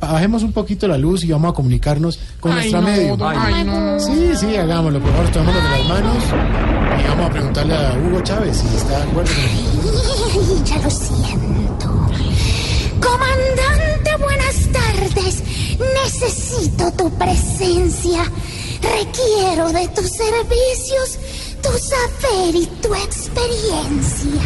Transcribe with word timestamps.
Bajemos 0.00 0.42
un 0.42 0.52
poquito 0.52 0.86
la 0.86 0.96
luz 0.96 1.24
y 1.24 1.32
vamos 1.32 1.50
a 1.50 1.54
comunicarnos 1.54 2.18
con 2.40 2.52
nuestra 2.52 2.80
medio. 2.80 3.16
Sí, 3.98 4.30
sí, 4.36 4.56
hagámoslo. 4.56 5.00
Por 5.00 5.12
favor, 5.12 5.30
tomémoslo 5.30 5.62
de 5.62 5.78
las 5.78 5.88
manos 5.88 6.24
y 6.98 7.08
vamos 7.08 7.26
a 7.26 7.30
preguntarle 7.30 7.74
a 7.74 7.98
Hugo 7.98 8.20
Chávez 8.22 8.56
si 8.56 8.76
está 8.76 8.98
de 8.98 9.10
acuerdo 9.10 9.32
con 9.34 10.64
Ya 10.64 10.78
lo 10.78 10.90
siento. 10.90 11.88
Comandante, 13.00 14.16
buenas 14.20 14.68
tardes. 14.72 15.42
Necesito 16.04 16.92
tu 16.92 17.10
presencia. 17.18 18.24
Requiero 18.80 19.72
de 19.72 19.88
tus 19.88 20.10
servicios, 20.10 21.18
tu 21.60 21.70
saber 21.70 22.54
y 22.54 22.66
tu 22.80 22.94
experiencia. 22.94 24.42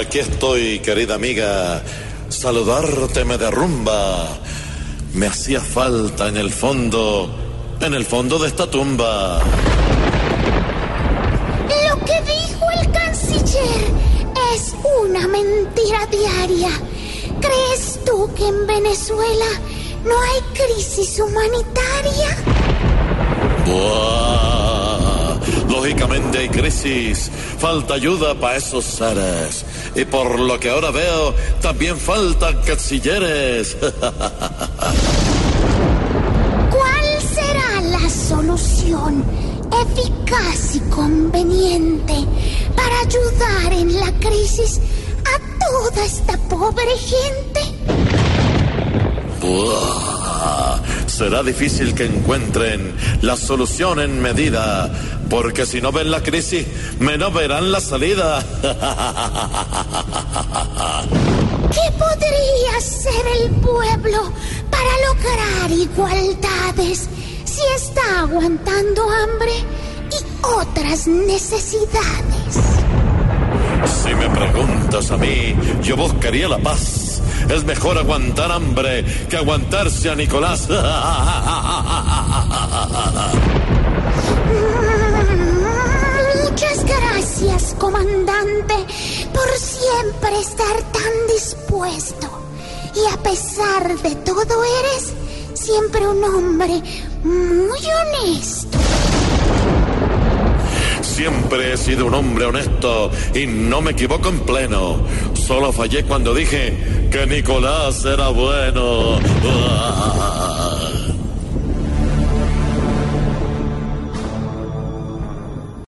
Aquí 0.00 0.20
estoy, 0.20 0.78
querida 0.78 1.16
amiga. 1.16 1.82
Saludarte 2.30 3.24
me 3.24 3.36
derrumba. 3.36 4.38
Me 5.14 5.26
hacía 5.26 5.60
falta 5.60 6.28
en 6.28 6.36
el 6.36 6.50
fondo, 6.50 7.28
en 7.80 7.92
el 7.92 8.06
fondo 8.06 8.38
de 8.38 8.48
esta 8.48 8.70
tumba. 8.70 9.40
Lo 11.88 12.04
que 12.04 12.22
dijo 12.22 12.64
el 12.80 12.92
canciller 12.92 13.82
es 14.54 14.74
una 15.02 15.26
mentira 15.26 16.06
diaria. 16.06 16.70
¿Crees 17.40 17.98
tú 18.06 18.32
que 18.34 18.46
en 18.46 18.66
Venezuela 18.66 19.50
no 20.04 20.14
hay 20.14 20.40
crisis 20.54 21.18
humanitaria? 21.18 22.36
Buah. 23.66 24.59
Lógicamente 25.80 26.36
hay 26.36 26.50
crisis, 26.50 27.30
falta 27.58 27.94
ayuda 27.94 28.38
para 28.38 28.56
esos 28.58 28.84
seres. 28.84 29.64
Y 29.94 30.04
por 30.04 30.38
lo 30.38 30.60
que 30.60 30.68
ahora 30.68 30.90
veo, 30.90 31.34
también 31.62 31.96
faltan 31.96 32.60
cancilleres. 32.66 33.78
¿Cuál 36.70 37.22
será 37.34 37.80
la 37.80 38.10
solución 38.10 39.24
eficaz 39.82 40.76
y 40.76 40.80
conveniente 40.90 42.26
para 42.76 43.00
ayudar 43.00 43.72
en 43.72 43.98
la 43.98 44.12
crisis 44.18 44.82
a 45.24 45.38
toda 45.64 46.04
esta 46.04 46.36
pobre 46.50 46.94
gente? 46.98 47.62
Buah. 49.40 50.19
Será 51.20 51.42
difícil 51.42 51.94
que 51.94 52.06
encuentren 52.06 52.96
la 53.20 53.36
solución 53.36 54.00
en 54.00 54.22
medida, 54.22 54.90
porque 55.28 55.66
si 55.66 55.82
no 55.82 55.92
ven 55.92 56.10
la 56.10 56.22
crisis, 56.22 56.66
menos 56.98 57.34
verán 57.34 57.70
la 57.70 57.82
salida. 57.82 58.42
¿Qué 61.72 61.92
podría 61.98 62.78
hacer 62.78 63.22
el 63.38 63.50
pueblo 63.56 64.32
para 64.70 64.88
lograr 65.08 65.70
igualdades 65.70 67.10
si 67.44 67.60
está 67.76 68.20
aguantando 68.20 69.02
hambre 69.02 69.52
y 70.10 70.24
otras 70.42 71.06
necesidades? 71.06 72.54
Si 74.02 74.14
me 74.14 74.30
preguntas 74.30 75.10
a 75.10 75.18
mí, 75.18 75.54
yo 75.82 75.98
buscaría 75.98 76.48
la 76.48 76.56
paz. 76.60 77.09
Es 77.48 77.64
mejor 77.64 77.98
aguantar 77.98 78.52
hambre 78.52 79.04
que 79.28 79.36
aguantarse 79.36 80.10
a 80.10 80.14
Nicolás. 80.14 80.68
Muchas 86.44 86.84
gracias, 86.84 87.74
comandante, 87.78 88.74
por 89.32 89.48
siempre 89.56 90.40
estar 90.40 90.76
tan 90.92 91.12
dispuesto. 91.34 92.28
Y 92.94 93.12
a 93.12 93.16
pesar 93.22 93.98
de 94.00 94.14
todo 94.16 94.64
eres 94.80 95.12
siempre 95.54 96.06
un 96.06 96.22
hombre 96.24 96.82
muy 97.22 97.78
honesto. 97.78 98.78
Siempre 101.02 101.72
he 101.72 101.76
sido 101.76 102.06
un 102.06 102.14
hombre 102.14 102.46
honesto 102.46 103.10
y 103.34 103.46
no 103.46 103.80
me 103.82 103.90
equivoco 103.92 104.28
en 104.28 104.40
pleno. 104.40 104.96
Solo 105.34 105.72
fallé 105.72 106.04
cuando 106.04 106.34
dije 106.34 106.99
que 107.10 107.26
Nicolás 107.26 108.04
era 108.04 108.28
bueno. 108.28 109.18